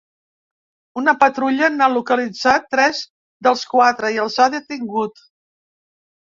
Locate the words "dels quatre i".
3.49-4.19